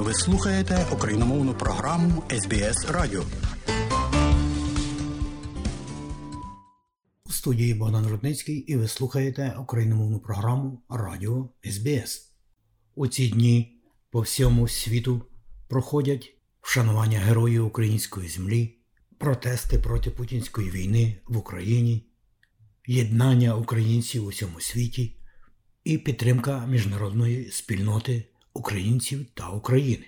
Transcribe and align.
Ви 0.00 0.14
слухаєте 0.14 0.86
україномовну 0.92 1.54
програму 1.54 2.22
СБС 2.30 2.90
Радіо. 2.90 3.24
У 7.26 7.32
студії 7.32 7.74
Богдан 7.74 8.06
Рудницький 8.06 8.56
і 8.56 8.76
ви 8.76 8.88
слухаєте 8.88 9.56
україномовну 9.58 10.18
програму 10.18 10.82
Радіо 10.88 11.48
СБС. 11.64 12.32
У 12.94 13.06
ці 13.06 13.28
дні 13.28 13.80
по 14.10 14.20
всьому 14.20 14.68
світу 14.68 15.22
проходять 15.68 16.34
вшанування 16.60 17.18
героїв 17.18 17.66
української 17.66 18.28
землі, 18.28 18.78
протести 19.18 19.78
проти 19.78 20.10
путінської 20.10 20.70
війни 20.70 21.16
в 21.28 21.36
Україні, 21.36 22.06
єднання 22.86 23.56
українців 23.56 24.24
у 24.24 24.28
всьому 24.28 24.60
світі 24.60 25.16
і 25.84 25.98
підтримка 25.98 26.66
міжнародної 26.66 27.50
спільноти 27.50 28.24
українців 28.54 29.26
та 29.34 29.48
України. 29.48 30.06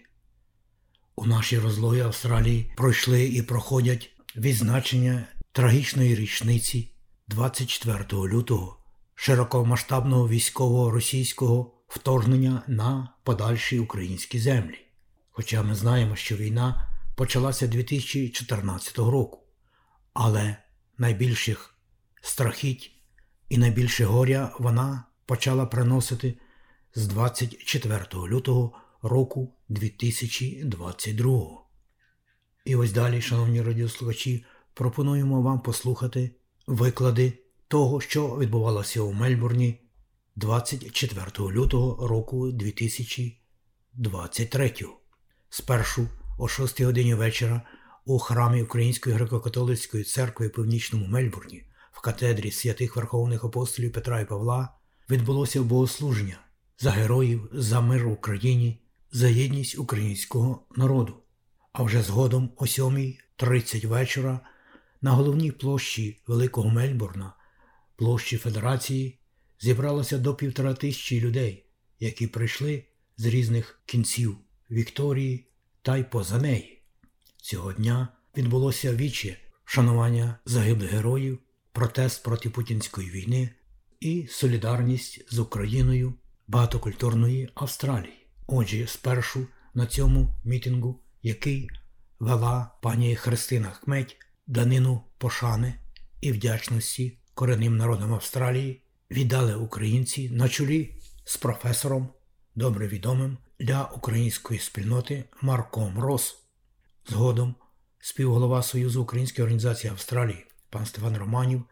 У 1.16 1.26
нашій 1.26 1.58
розлогі 1.58 2.00
Австралії 2.00 2.72
пройшли 2.76 3.24
і 3.24 3.42
проходять 3.42 4.10
відзначення 4.36 5.26
трагічної 5.52 6.14
річниці 6.14 6.90
24 7.28 8.04
лютого 8.12 8.78
широкомасштабного 9.14 10.28
військового 10.28 10.90
російського 10.90 11.74
вторгнення 11.88 12.62
на 12.66 13.08
подальші 13.22 13.78
українські 13.78 14.38
землі. 14.38 14.78
Хоча 15.30 15.62
ми 15.62 15.74
знаємо, 15.74 16.16
що 16.16 16.36
війна 16.36 16.88
почалася 17.16 17.66
2014 17.66 18.98
року, 18.98 19.40
але 20.12 20.56
найбільших 20.98 21.74
страхіть 22.20 22.92
і 23.48 23.58
найбільше 23.58 24.04
горя 24.04 24.52
вона 24.58 25.04
почала 25.26 25.66
приносити 25.66 26.38
з 26.94 27.06
24 27.06 28.04
лютого 28.14 28.72
року 29.02 29.54
2022. 29.68 31.62
І 32.64 32.76
ось 32.76 32.92
далі, 32.92 33.20
шановні 33.20 33.62
радіослухачі, 33.62 34.44
пропонуємо 34.74 35.42
вам 35.42 35.60
послухати 35.60 36.30
виклади 36.66 37.32
того, 37.68 38.00
що 38.00 38.38
відбувалося 38.38 39.02
у 39.02 39.12
Мельбурні 39.12 39.80
24 40.36 41.26
лютого 41.38 42.06
року 42.06 42.52
2023. 42.52 44.74
Спершу 45.48 46.08
о 46.38 46.48
6 46.48 46.80
годині 46.80 47.14
вечора 47.14 47.62
у 48.04 48.18
храмі 48.18 48.62
Української 48.62 49.16
греко-католицької 49.16 50.04
церкви 50.04 50.46
в 50.46 50.52
Північному 50.52 51.06
Мельбурні 51.06 51.64
в 51.92 52.00
катедрі 52.00 52.50
святих 52.50 52.96
Верховних 52.96 53.44
апостолів 53.44 53.92
Петра 53.92 54.20
і 54.20 54.28
Павла 54.28 54.74
відбулося 55.10 55.62
богослуження 55.62 56.38
за 56.78 56.90
героїв, 56.90 57.48
за 57.52 57.80
мир 57.80 58.08
в 58.08 58.12
Україні, 58.12 58.82
за 59.12 59.28
єдність 59.28 59.78
українського 59.78 60.66
народу. 60.76 61.14
А 61.72 61.82
вже 61.82 62.02
згодом 62.02 62.50
о 62.56 62.64
7.30 62.64 63.86
вечора 63.86 64.40
на 65.02 65.10
головній 65.10 65.52
площі 65.52 66.22
Великого 66.26 66.70
Мельбурна, 66.70 67.32
площі 67.96 68.36
Федерації, 68.36 69.18
зібралося 69.60 70.18
до 70.18 70.34
півтора 70.34 70.74
тисячі 70.74 71.20
людей, 71.20 71.66
які 72.00 72.26
прийшли 72.26 72.84
з 73.16 73.26
різних 73.26 73.80
кінців 73.86 74.36
Вікторії 74.70 75.46
та 75.82 75.96
й 75.96 76.04
поза 76.04 76.38
неї. 76.38 76.82
Цього 77.36 77.72
дня 77.72 78.08
відбулося 78.36 78.94
віче 78.94 79.36
шанування 79.64 80.38
загиблих 80.44 80.90
героїв, 80.90 81.38
протест 81.72 82.22
проти 82.22 82.50
путінської 82.50 83.10
війни 83.10 83.50
і 84.00 84.26
солідарність 84.26 85.34
з 85.34 85.38
Україною 85.38 86.14
багатокультурної 86.48 87.50
Австралії. 87.54 88.26
Отже, 88.46 88.86
спершу 88.86 89.46
на 89.74 89.86
цьому 89.86 90.34
мітингу, 90.44 91.00
який 91.22 91.70
вела 92.18 92.70
пані 92.82 93.16
Христина 93.16 93.70
Хметь, 93.70 94.16
данину 94.46 95.04
пошани 95.18 95.74
і 96.20 96.32
вдячності 96.32 97.18
коренним 97.34 97.76
народам 97.76 98.14
Австралії, 98.14 98.82
віддали 99.10 99.54
українці 99.54 100.30
на 100.30 100.48
чолі 100.48 100.94
з 101.24 101.36
професором, 101.36 102.08
добре 102.54 102.88
відомим 102.88 103.38
для 103.58 103.84
української 103.84 104.60
спільноти 104.60 105.24
Марком 105.40 105.98
Рос. 105.98 106.38
Згодом 107.08 107.54
співголова 107.98 108.62
Союзу 108.62 109.02
Української 109.02 109.42
організації 109.42 109.90
Австралії 109.90 110.46
пан 110.70 110.86
Стефан 110.86 111.16
Романів 111.16 111.64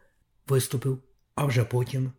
виступив, 0.47 1.03
а 1.35 1.45
вже 1.45 1.63
потім 1.63 2.11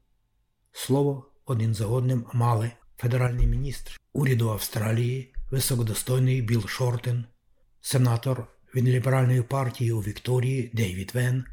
слово 0.72 1.31
один 1.46 1.74
за 1.74 1.86
одним 1.86 2.26
мали 2.32 2.72
федеральний 2.98 3.46
міністр. 3.46 4.00
Уряду 4.12 4.50
Австралії, 4.50 5.34
високодостойний 5.50 6.42
Білл 6.42 6.66
Шортен, 6.66 7.24
сенатор 7.80 8.46
від 8.74 8.88
ліберальної 8.88 9.42
партії 9.42 9.92
у 9.92 10.00
Вікторії 10.00 10.70
Дейвід 10.74 11.10
Вен, 11.14 11.44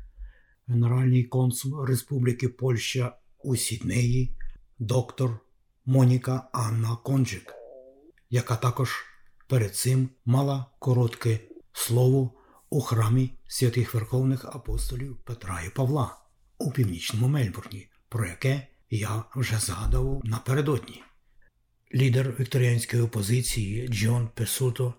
генеральний 0.67 1.23
консул 1.23 1.85
Республіки 1.85 2.49
Польща 2.49 3.17
у 3.43 3.55
Сіднеї, 3.55 4.35
доктор 4.79 5.39
Моніка 5.85 6.49
Анна 6.51 6.95
Конджик, 6.95 7.53
яка 8.29 8.55
також 8.55 9.05
перед 9.47 9.75
цим 9.75 10.09
мала 10.25 10.65
коротке 10.79 11.39
слово 11.73 12.31
у 12.69 12.81
храмі 12.81 13.33
святих 13.47 13.93
Верховних 13.93 14.45
апостолів 14.45 15.17
Петра 15.17 15.61
і 15.61 15.69
Павла 15.69 16.17
у 16.57 16.71
північному 16.71 17.27
Мельбурні, 17.27 17.87
про 18.09 18.25
яке 18.25 18.67
я 18.89 19.23
вже 19.35 19.59
згадував 19.59 20.21
напередодні. 20.23 21.03
Лідер 21.95 22.35
вікторіанської 22.39 23.01
опозиції 23.01 23.87
Джон 23.87 24.29
Песуто, 24.33 24.93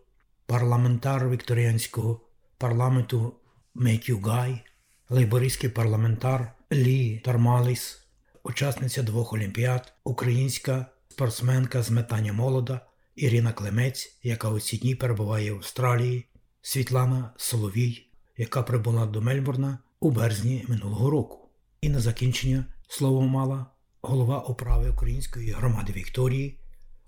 парламентар 0.47 1.31
вікторіанського 1.31 2.21
парламенту 2.59 3.35
Меттю 3.75 4.19
Гай, 4.19 4.65
лейбористський 5.09 5.71
парламентар 5.71 6.53
Лі 6.73 7.19
Тармаліс, 7.19 8.07
учасниця 8.43 9.03
двох 9.03 9.33
олімпіад, 9.33 9.93
українська 10.05 10.87
спортсменка 11.09 11.83
з 11.83 11.91
метання 11.91 12.33
молода 12.33 12.81
Ірина 13.17 13.53
Клемець, 13.53 14.19
яка 14.23 14.49
у 14.49 14.61
ці 14.61 14.77
дні 14.77 14.95
перебуває 14.95 15.53
в 15.53 15.57
Австралії, 15.57 16.27
Світлана 16.63 17.31
Соловій, 17.37 18.07
яка 18.37 18.63
прибула 18.63 19.07
до 19.07 19.21
Мельбурна 19.21 19.79
у 20.01 20.11
березні 20.11 20.65
минулого 20.69 21.11
року. 21.11 21.49
І 21.81 21.89
на 21.89 22.01
закінчення 22.01 22.65
слово 22.89 23.23
мала 23.23 23.67
голова 24.03 24.41
управи 24.41 24.91
Української 24.91 25.51
громади 25.51 25.93
Вікторії 25.93 26.59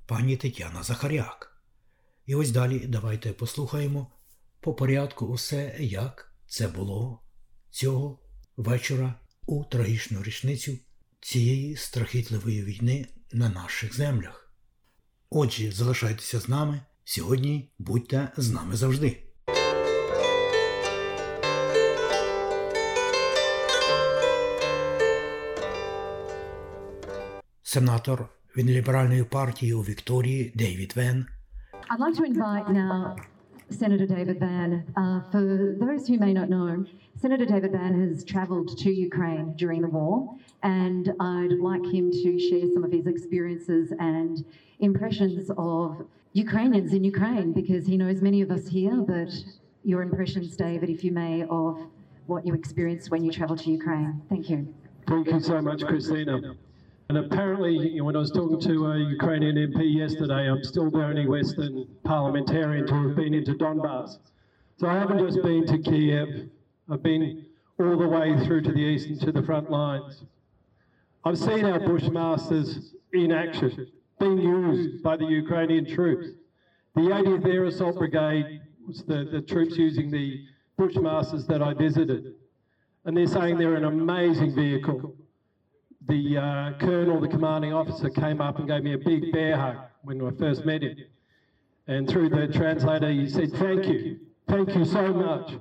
пані 0.07 0.37
Тетяна 0.37 0.83
Захаряк. 0.83 1.63
І 2.27 2.35
ось 2.35 2.51
далі 2.51 2.79
давайте 2.79 3.33
послухаємо 3.33 4.07
по 4.61 4.75
порядку 4.75 5.27
усе, 5.27 5.77
як 5.81 6.35
це 6.47 6.69
було 6.69 7.23
цього 7.71 8.19
вечора 8.57 9.15
у 9.47 9.65
трагічну 9.65 10.23
річницю 10.23 10.79
цієї 11.21 11.77
страхітливої 11.77 12.65
війни 12.65 13.07
на 13.33 13.49
наших 13.49 13.97
землях. 13.97 14.53
Отже, 15.31 15.73
залишайтеся 15.73 16.41
з 16.41 16.49
нами 16.49 16.81
сьогодні, 17.05 17.73
будьте 17.79 18.33
з 18.37 18.51
нами 18.51 18.77
завжди. 18.77 19.32
Сенатор 27.72 28.30
від 28.58 28.70
ліберальної 28.70 29.24
партії 29.24 29.74
у 29.74 29.82
Вікторії 29.82 30.54
Дейвід 30.56 30.94
Вен. 30.96 31.26
I'd 31.90 32.00
like 32.00 32.16
to 32.20 32.26
invite 32.34 32.68
now 32.70 33.16
Senator 33.70 34.08
David 34.08 34.40
Van. 34.40 34.84
Uh, 34.96 35.20
for 35.32 35.76
those 35.80 36.08
who 36.08 36.18
may 36.26 36.34
not 36.40 36.50
know, 36.50 36.86
Senator 37.24 37.46
David 37.46 37.72
Van 37.72 37.94
has 38.04 38.24
travelled 38.24 38.70
to 38.84 38.90
Ukraine 39.10 39.54
during 39.64 39.82
the 39.82 39.94
war, 40.00 40.36
and 40.64 41.04
I'd 41.20 41.56
like 41.70 41.86
him 41.98 42.06
to 42.24 42.30
share 42.48 42.66
some 42.74 42.84
of 42.88 42.92
his 42.98 43.06
experiences 43.08 43.86
and 44.12 44.34
impressions 44.80 45.50
of 45.58 46.06
Ukrainians 46.34 46.94
in 46.98 47.04
Ukraine 47.04 47.52
because 47.62 47.84
he 47.92 47.96
knows 47.98 48.22
many 48.22 48.40
of 48.46 48.50
us 48.58 48.68
here, 48.78 48.98
but 49.14 49.32
your 49.84 50.02
impressions, 50.02 50.56
David, 50.56 50.90
if 50.90 51.04
you 51.06 51.12
may, 51.12 51.36
of 51.62 51.74
what 52.28 52.46
you 52.46 52.54
experienced 52.54 53.10
when 53.12 53.24
you 53.26 53.32
travelled 53.32 53.60
to 53.60 53.72
Ukraine. 53.72 54.22
Thank 54.30 54.50
you. 54.50 54.60
Thank 55.08 55.28
you 55.32 55.40
so 55.40 55.62
much, 55.62 55.82
Christina. 55.86 56.56
And 57.09 57.19
apparently, 57.19 58.01
when 58.01 58.17
I 58.17 58.21
was 58.21 58.31
talking 58.31 58.61
to 58.61 58.87
a 58.87 58.99
Ukrainian 58.99 59.57
MP 59.57 59.95
yesterday, 59.95 60.51
I'm 60.51 60.63
still 60.65 60.91
the 60.91 61.05
only 61.05 61.27
Western 61.27 61.87
parliamentarian 62.05 62.87
to 62.87 63.09
have 63.09 63.17
been 63.17 63.35
into 63.35 63.55
Donbass. 63.55 64.19
So 64.79 64.89
I 64.89 64.95
haven't 64.95 65.19
just 65.19 65.43
been 65.43 65.67
to 65.67 65.79
Kiev, 65.79 66.49
I've 66.91 67.03
been 67.03 67.45
all 67.79 67.97
the 67.97 68.09
way 68.09 68.37
through 68.45 68.63
to 68.63 68.73
the 68.73 68.79
east 68.81 69.09
and 69.09 69.21
to 69.21 69.33
the 69.33 69.43
front 69.43 69.71
lines. 69.71 70.25
I've 71.25 71.39
seen 71.39 71.65
our 71.65 71.79
Bushmasters 71.79 72.95
in 73.13 73.31
action, 73.31 73.89
being 74.19 74.39
used 74.39 75.03
by 75.03 75.17
the 75.17 75.25
Ukrainian 75.25 75.87
troops. 75.87 76.29
The 76.95 77.03
80th 77.03 77.47
Air 77.47 77.65
Assault 77.67 77.97
Brigade 77.97 78.61
was 78.87 79.05
the, 79.05 79.29
the 79.31 79.41
troops 79.41 79.77
using 79.77 80.11
the 80.11 80.45
Bushmasters 80.79 81.47
that 81.47 81.63
I 81.63 81.75
visited. 81.75 82.35
And 83.05 83.17
they're 83.17 83.27
saying 83.27 83.59
they're 83.59 83.75
an 83.75 83.85
amazing 83.85 84.55
vehicle 84.55 85.15
the 86.09 86.39
uh, 86.39 86.73
colonel, 86.79 87.21
the 87.21 87.29
commanding 87.29 87.73
officer, 87.73 88.11
came 88.11 88.41
up 88.41 88.59
and 88.59 88.69
gave 88.69 88.83
me 88.83 88.95
a 88.95 88.99
big 88.99 89.33
bear 89.33 89.57
hug 89.57 89.77
when 90.03 90.21
I 90.21 90.31
first 90.39 90.65
met 90.65 90.83
him. 90.83 90.97
And 91.87 92.09
through 92.09 92.31
the 92.31 92.49
translator, 92.49 93.11
he 93.11 93.29
said, 93.29 93.53
Thank 93.53 93.87
you. 93.87 94.19
Thank 94.49 94.75
you 94.75 94.85
so 94.85 95.13
much. 95.13 95.53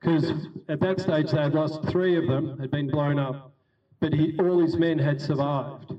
Because 0.00 0.30
at 0.68 0.80
that 0.80 1.00
stage, 1.00 1.30
they 1.30 1.42
had 1.42 1.54
lost 1.54 1.84
three 1.88 2.16
of 2.16 2.26
them, 2.26 2.58
had 2.58 2.70
been 2.70 2.88
blown 2.88 3.18
up, 3.18 3.52
but 4.00 4.12
he, 4.12 4.36
all 4.38 4.60
his 4.60 4.76
men 4.76 4.98
had 4.98 5.20
survived. 5.20 5.92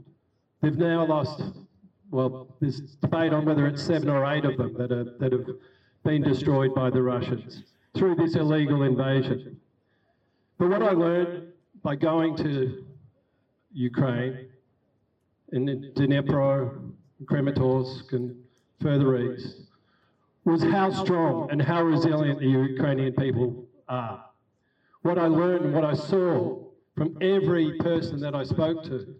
They've 0.62 0.78
now 0.78 1.06
lost, 1.06 1.42
well, 2.10 2.56
there's 2.62 2.80
debate 3.02 3.34
on 3.34 3.46
whether 3.46 3.68
it's 3.68 3.84
seven 3.84 4.10
or 4.10 4.26
eight 4.32 4.46
of 4.46 4.58
them 4.58 4.74
that, 4.78 4.92
are, 4.92 5.18
that 5.20 5.32
have 5.34 5.48
been 6.04 6.22
destroyed 6.22 6.74
by 6.74 6.90
the 6.90 7.02
Russians 7.02 7.64
through 7.96 8.16
this 8.16 8.36
illegal 8.36 8.84
invasion. 8.84 9.60
But 10.58 10.70
what 10.70 10.82
I 10.82 10.92
learned 10.92 11.52
by 11.84 11.96
going 11.96 12.38
to 12.38 12.86
Ukraine, 13.74 14.48
in 15.51 15.92
Dnipro, 15.95 16.92
Kramatorsk, 17.25 18.13
and 18.13 18.36
further 18.81 19.18
east, 19.18 19.62
was 20.45 20.63
how 20.63 20.92
strong 20.92 21.51
and 21.51 21.62
how 21.62 21.83
resilient 21.83 22.39
the 22.39 22.48
Ukrainian 22.48 23.13
people 23.13 23.66
are. 23.88 24.25
What 25.01 25.18
I 25.18 25.27
learned 25.27 25.74
what 25.74 25.86
I 25.86 25.94
saw 25.94 26.63
from 26.95 27.18
every 27.21 27.77
person 27.80 28.19
that 28.19 28.36
I 28.36 28.44
spoke 28.44 28.83
to, 28.86 29.16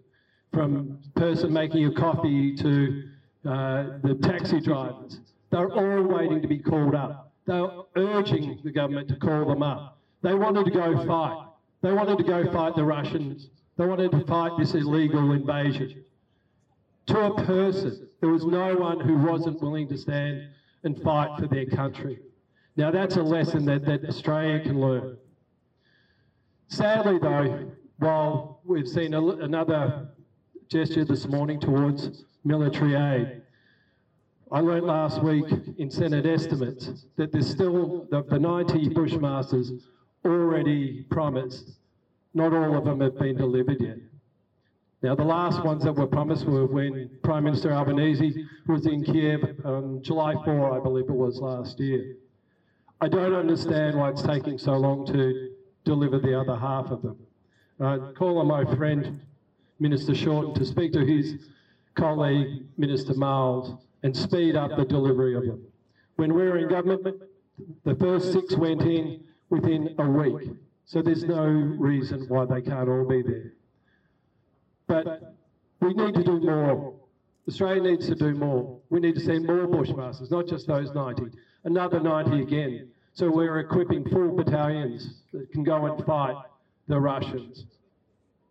from 0.52 0.98
person 1.14 1.52
making 1.52 1.86
a 1.86 1.92
coffee 1.92 2.56
to 2.56 3.04
uh, 3.46 3.84
the 4.02 4.18
taxi 4.22 4.60
drivers, 4.60 5.20
they're 5.50 5.70
all 5.70 6.02
waiting 6.02 6.42
to 6.42 6.48
be 6.48 6.58
called 6.58 6.94
up. 6.94 7.32
They 7.46 7.60
were 7.60 7.84
urging 7.96 8.60
the 8.62 8.70
government 8.70 9.08
to 9.08 9.16
call 9.16 9.44
them 9.46 9.62
up. 9.62 9.98
They 10.22 10.34
wanted 10.34 10.64
to 10.66 10.70
go 10.70 11.04
fight. 11.06 11.46
They 11.82 11.92
wanted 11.92 12.18
to 12.18 12.24
go 12.24 12.50
fight 12.52 12.76
the 12.76 12.84
Russians. 12.84 13.48
They 13.80 13.86
wanted 13.86 14.10
to 14.10 14.26
fight 14.26 14.52
this 14.58 14.74
illegal 14.74 15.32
invasion. 15.32 16.04
To 17.06 17.18
a 17.18 17.44
person, 17.46 18.08
there 18.20 18.28
was 18.28 18.44
no 18.44 18.76
one 18.76 19.00
who 19.00 19.16
wasn't 19.16 19.62
willing 19.62 19.88
to 19.88 19.96
stand 19.96 20.50
and 20.84 21.00
fight 21.00 21.40
for 21.40 21.46
their 21.46 21.64
country. 21.64 22.18
Now, 22.76 22.90
that's 22.90 23.16
a 23.16 23.22
lesson 23.22 23.64
that, 23.64 23.86
that 23.86 24.04
Australia 24.04 24.60
can 24.60 24.78
learn. 24.78 25.16
Sadly, 26.68 27.18
though, 27.20 27.72
while 27.96 28.60
we've 28.66 28.86
seen 28.86 29.14
a, 29.14 29.26
another 29.26 30.08
gesture 30.68 31.06
this 31.06 31.26
morning 31.26 31.58
towards 31.58 32.26
military 32.44 32.96
aid, 32.96 33.40
I 34.52 34.60
learned 34.60 34.88
last 34.88 35.22
week 35.22 35.46
in 35.78 35.90
Senate 35.90 36.26
estimates 36.26 37.06
that 37.16 37.32
there's 37.32 37.48
still 37.48 38.06
the, 38.10 38.24
the 38.24 38.38
90 38.38 38.90
Bushmasters 38.90 39.70
already 40.26 41.06
promised. 41.08 41.79
Not 42.34 42.52
all 42.52 42.76
of 42.76 42.84
them 42.84 43.00
have 43.00 43.18
been 43.18 43.36
delivered 43.36 43.80
yet. 43.80 43.98
Now, 45.02 45.14
the 45.14 45.24
last 45.24 45.64
ones 45.64 45.82
that 45.84 45.94
were 45.94 46.06
promised 46.06 46.44
were 46.44 46.66
when 46.66 47.10
Prime 47.22 47.44
Minister 47.44 47.72
Albanese 47.72 48.44
was 48.66 48.86
in 48.86 49.02
Kiev 49.02 49.40
on 49.64 50.02
July 50.02 50.34
4, 50.44 50.78
I 50.78 50.82
believe 50.82 51.08
it 51.08 51.14
was 51.14 51.38
last 51.38 51.80
year. 51.80 52.16
I 53.00 53.08
don't 53.08 53.32
understand 53.32 53.96
why 53.96 54.10
it's 54.10 54.22
taking 54.22 54.58
so 54.58 54.72
long 54.72 55.06
to 55.06 55.52
deliver 55.84 56.18
the 56.18 56.38
other 56.38 56.54
half 56.54 56.86
of 56.90 57.00
them. 57.00 57.16
Uh, 57.80 58.10
I 58.10 58.12
call 58.12 58.38
on 58.38 58.46
my 58.46 58.64
friend, 58.76 59.22
Minister 59.78 60.14
Shorten, 60.14 60.52
to 60.54 60.66
speak 60.66 60.92
to 60.92 61.04
his 61.04 61.48
colleague, 61.94 62.64
Minister 62.76 63.14
Marles, 63.14 63.82
and 64.02 64.14
speed 64.14 64.54
up 64.54 64.76
the 64.76 64.84
delivery 64.84 65.34
of 65.34 65.46
them. 65.46 65.62
When 66.16 66.34
we 66.34 66.42
were 66.42 66.58
in 66.58 66.68
government, 66.68 67.22
the 67.84 67.94
first 67.94 68.32
six 68.32 68.54
went 68.54 68.82
in 68.82 69.24
within 69.48 69.94
a 69.98 70.08
week. 70.08 70.50
So 70.90 71.00
there's 71.02 71.22
no 71.22 71.44
reason 71.44 72.24
why 72.26 72.46
they 72.46 72.60
can't 72.60 72.88
all 72.88 73.04
be 73.04 73.22
there. 73.22 73.52
But 74.88 75.36
we 75.80 75.94
need 75.94 76.14
to 76.14 76.24
do 76.24 76.40
more. 76.40 76.96
Australia 77.46 77.80
needs 77.92 78.08
to 78.08 78.16
do 78.16 78.34
more. 78.34 78.80
We 78.90 78.98
need 78.98 79.14
to 79.14 79.20
send 79.20 79.46
more 79.46 79.68
Bushmasters, 79.68 80.32
not 80.32 80.48
just 80.48 80.66
those 80.66 80.90
90, 80.92 81.26
another 81.62 82.00
90 82.00 82.42
again. 82.42 82.88
So 83.12 83.30
we're 83.30 83.60
equipping 83.60 84.04
full 84.08 84.36
battalions 84.36 85.22
that 85.32 85.52
can 85.52 85.62
go 85.62 85.86
and 85.86 86.04
fight 86.04 86.34
the 86.88 86.98
Russians. 86.98 87.66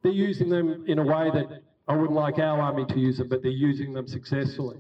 They're 0.01 0.13
using 0.13 0.47
them 0.47 0.85
in 0.87 0.99
a 0.99 1.03
way 1.03 1.31
that 1.33 1.61
I 1.89 1.95
wouldn't 1.97 2.17
like 2.17 2.39
our 2.39 2.61
army 2.61 2.85
to 2.85 2.99
use 2.99 3.17
them, 3.17 3.27
but 3.27 3.43
they're 3.43 3.51
using 3.51 3.91
them 3.91 4.07
successfully. 4.07 4.77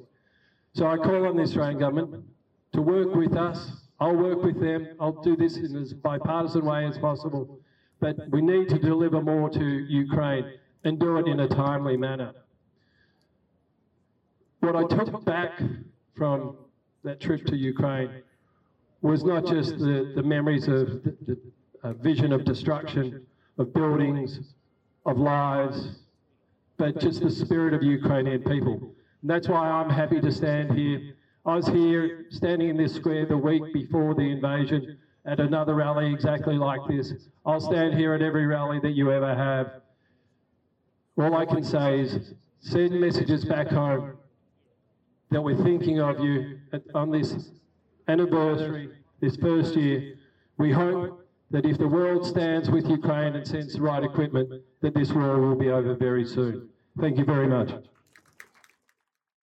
So 0.71 0.87
I 0.87 0.95
call 0.95 1.27
on 1.27 1.35
the 1.35 1.43
Australian 1.43 1.77
government 1.77 2.23
to 2.71 2.81
work 2.81 3.13
with 3.13 3.35
us. 3.35 3.69
I'll 3.99 4.15
work 4.15 4.43
with 4.43 4.59
them. 4.59 4.95
I'll 4.99 5.21
do 5.21 5.35
this 5.35 5.57
in 5.57 5.75
as 5.75 5.93
bipartisan 5.93 6.65
way 6.65 6.85
as 6.85 6.97
possible. 6.97 7.59
But 7.99 8.15
we 8.29 8.41
need 8.41 8.69
to 8.69 8.79
deliver 8.79 9.21
more 9.21 9.49
to 9.49 9.63
Ukraine 9.63 10.53
and 10.85 10.99
do 10.99 11.17
it 11.17 11.27
in 11.27 11.41
a 11.41 11.47
timely 11.47 11.97
manner. 11.97 12.33
What 14.61 14.75
I 14.75 14.83
took 14.83 15.25
back 15.25 15.61
from 16.15 16.55
that 17.03 17.19
trip 17.19 17.45
to 17.47 17.55
Ukraine 17.55 18.23
was 19.01 19.23
not 19.23 19.45
just 19.45 19.79
the, 19.79 20.13
the 20.15 20.23
memories 20.23 20.67
of 20.67 21.03
the, 21.03 21.17
the 21.25 21.37
uh, 21.83 21.93
vision 21.93 22.33
of 22.33 22.43
destruction, 22.43 23.25
of 23.57 23.73
buildings, 23.73 24.39
of 25.05 25.17
lives, 25.17 25.99
but 26.77 26.99
just 26.99 27.21
the 27.21 27.31
spirit 27.31 27.73
of 27.73 27.83
Ukrainian 27.83 28.41
people. 28.43 28.93
And 29.21 29.29
that's 29.29 29.47
why 29.47 29.69
I'm 29.69 29.89
happy 29.89 30.19
to 30.21 30.31
stand 30.31 30.77
here. 30.77 31.15
I 31.45 31.55
was 31.55 31.67
here 31.67 32.25
standing 32.29 32.69
in 32.69 32.77
this 32.77 32.93
square 32.93 33.25
the 33.25 33.37
week 33.37 33.73
before 33.73 34.13
the 34.13 34.29
invasion 34.29 34.97
at 35.25 35.39
another 35.39 35.75
rally 35.75 36.13
exactly 36.13 36.55
like 36.55 36.81
this. 36.87 37.13
I'll 37.45 37.59
stand 37.59 37.93
here 37.95 38.13
at 38.13 38.21
every 38.21 38.45
rally 38.45 38.79
that 38.81 38.91
you 38.91 39.11
ever 39.11 39.33
have 39.35 39.81
all 41.19 41.35
I 41.35 41.45
can 41.45 41.63
say 41.63 41.99
is 41.99 42.33
send 42.61 42.99
messages 42.99 43.43
back 43.43 43.67
home 43.67 44.13
that 45.31 45.41
we're 45.41 45.61
thinking 45.63 45.99
of 45.99 46.19
you 46.19 46.59
on 46.95 47.11
this 47.11 47.51
anniversary, 48.07 48.89
this 49.19 49.35
first 49.35 49.75
year. 49.75 50.15
We 50.57 50.71
hope 50.71 51.27
that 51.51 51.65
if 51.65 51.77
the 51.77 51.87
world 51.87 52.25
stands 52.25 52.69
with 52.69 52.87
Ukraine 52.87 53.35
and 53.35 53.47
sends 53.47 53.73
the 53.73 53.81
right 53.81 54.03
equipment, 54.03 54.61
that 54.81 54.93
this 54.93 55.11
war 55.11 55.39
will 55.39 55.55
be 55.55 55.69
over 55.69 55.95
very 55.95 56.25
soon. 56.25 56.69
Thank 56.99 57.17
you 57.17 57.25
very 57.25 57.47
much. 57.47 57.71